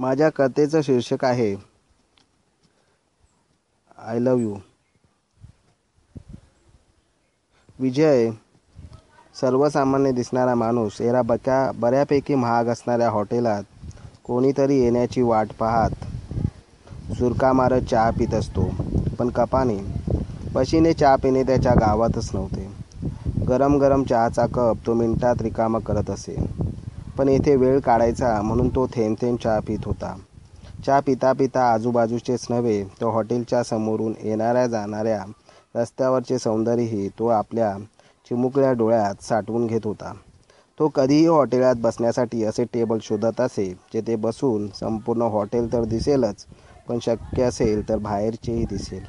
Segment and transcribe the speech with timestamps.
[0.00, 1.54] माझ्या कथेचं शीर्षक आहे
[3.98, 4.56] आय लव यू.
[7.78, 8.30] विजय
[9.40, 13.62] सर्वसामान्य दिसणारा माणूस एरा बक्या बऱ्यापैकी महाग असणाऱ्या हॉटेलात
[14.24, 16.04] कोणीतरी येण्याची वाट पाहत
[17.14, 18.68] सुरका मारत चहा पित असतो.
[19.18, 19.78] पण कपाने
[20.54, 22.68] पशीने चहा पिणे त्याच्या गावातच नव्हते.
[23.48, 26.59] गरम गरम चहाचा कप तो मिनिटात रिकामा करत असे.
[27.20, 30.14] पण येथे वेळ काढायचा म्हणून तो थेंब थेंब चहा पित होता.
[30.86, 35.24] चहा पिता पिता आजूबाजूचेच नव्हे तो हॉटेलच्या समोरून येणाऱ्या जाणाऱ्या
[35.74, 37.76] रस्त्यावरचे सौंदर्यही तो आपल्या
[38.26, 40.12] चिमुकल्या डोळ्यात साठवून घेत होता.
[40.78, 46.46] तो कधीही हॉटेलात बसण्यासाठी असे टेबल शोधत असे जेथे बसून संपूर्ण हॉटेल तर दिसेलच
[46.88, 49.04] पण शक्य असेल तर बाहेरचेही दिसेल.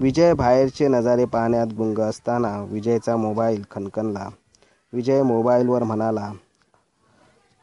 [0.00, 4.28] विजय बाहेरचे नजारे पाहण्यात गुंग असताना विजयचा मोबाईल खणखणला.
[4.92, 6.32] विजय मोबाईलवर म्हणाला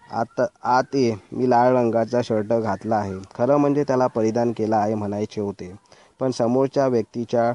[0.10, 3.14] आत आत ये मी लाल रंगाचा शर्ट घातला आहे.
[3.36, 5.74] खरं म्हणजे त्याला परिधान केला आहे म्हणायचे होते.
[6.20, 7.52] पण समोरच्या व्यक्तीच्या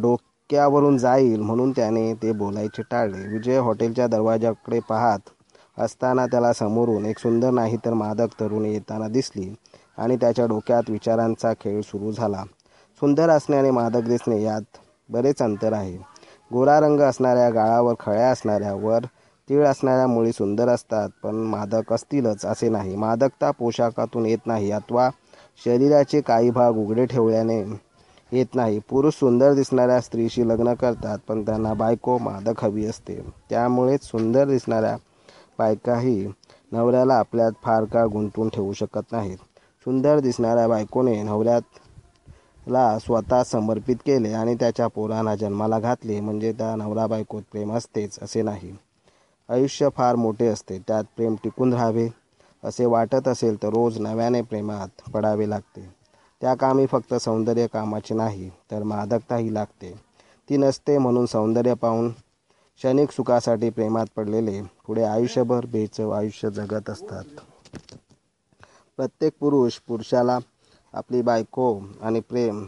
[0.00, 3.26] डोक्यावरून जाईल म्हणून त्याने ते बोलायचे टाळले.
[3.28, 5.30] विजय हॉटेलच्या दरवाजाकडे पाहत
[5.78, 9.52] असताना त्याला समोरून एक सुंदर नाही तर मादक तरुणी येताना दिसली
[9.98, 12.42] आणि त्याच्या डोक्यात विचारांचा खेळ सुरू झाला.
[13.02, 15.96] सुंदर असणे आणि मादक दिसणे यात बरेच अंतर आहे.
[16.50, 19.04] गोरा रंग असणाऱ्या गाळावर खळ्या असणाऱ्यावर
[19.48, 22.94] तीळ असणाऱ्या मुली सुंदर असतात पण मादक असतीलच असे नाही.
[22.96, 25.08] मादकता पोशाखातून येत नाही अथवा
[25.64, 27.60] शरीराचे काही भाग उघडे ठेवल्याने
[28.32, 28.78] येत नाही.
[28.88, 33.20] पुरुष सुंदर दिसणाऱ्या स्त्रीशी लग्न करतात पण त्यांना बायको मादक हवी असते.
[33.50, 34.96] त्यामुळेच सुंदर दिसणाऱ्या
[35.58, 36.26] बायकाही
[36.72, 39.36] नवऱ्याला आपल्यात फार काळ गुंतवून ठेवू शकत नाहीत.
[39.86, 46.20] सुंदर दिसणाऱ्या बायकोने नवऱ्याला स्वतः समर्पित केले आणि त्याच्या पोरांना जन्माला घातले.
[46.20, 48.72] म्हणजे त्या नवरा बायकोत प्रेम असतेच असे नाही.
[49.48, 50.78] आयुष्य फार मोठे असते.
[50.78, 52.08] त्यात प्रेम टिकून राहावे.
[52.64, 55.94] असे वाटत असेल तर रोज नव्याने प्रेमात पडावे लागते.
[56.40, 59.94] त्या कामी फक्त सौंदर्य कामाचे नाही तर मादकताही लागते.
[60.50, 67.24] ती नसते म्हणून सौंदर्य पाहून क्षणिक सुखासाठी प्रेमात पडलेले पुढे आयुष्यभर बेचव आयुष्य जगत असतात.
[68.96, 70.38] प्रत्येक पुरुष पुरुषाला
[70.92, 72.66] आपली बायको आणि प्रेम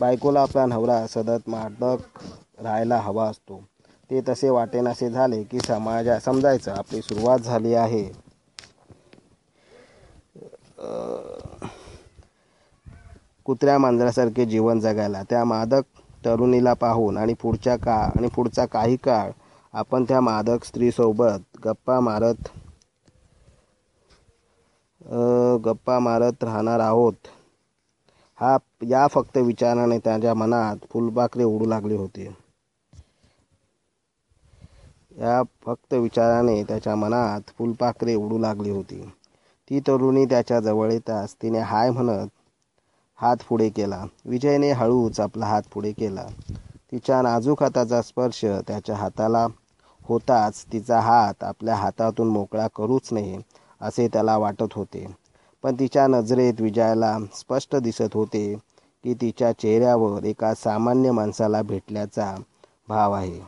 [0.00, 2.18] बायकोला आपला नवरा सतत मादक
[2.62, 3.64] राहायला हवा असतो.
[4.10, 6.72] ते तसे वाटेनासे झाले की समाजा समजायचं.
[6.72, 8.04] आपली सुरुवात झाली आहे.
[13.46, 15.22] कुत्र्या मांजरासारखे जीवन जगायला.
[15.22, 15.82] त्या मादक
[16.24, 19.30] तरुणीला पाहून आणि पुढच्या का आणि पुढचा काही काळ
[19.74, 22.48] आपण त्या मादक स्त्रीसोबत गप्पा मारत
[25.64, 27.28] गप्पा मारत राहणार आहोत.
[28.38, 28.56] हा
[28.88, 32.28] या फक्त विचाराने त्याच्या मनात फुलपाखरे उडू लागले होते.
[35.16, 39.00] या फक्त विचाराने त्याच्या मनात फुलपाखरे उडू लागली होती.
[39.70, 42.28] ती तरुणी त्याच्याजवळ येताच तिने हाय म्हणत
[43.18, 44.04] हात पुढे केला.
[44.24, 46.26] विजयने हळूच आपला हात पुढे केला.
[46.92, 49.46] तिच्या नाजूक हाताचा स्पर्श त्याच्या हाताला
[50.04, 53.38] होताच तिचा हात आपल्या हातातून मोकळा करूच नये
[53.80, 55.06] असे त्याला वाटत होते.
[55.64, 58.54] पण तिच्या नजरेत विजयाला स्पष्ट दिसत होते
[59.04, 62.34] की तिच्या चेहऱ्यावर एका सामान्य माणसाला भेटल्याचा
[62.88, 63.40] भाव आहे.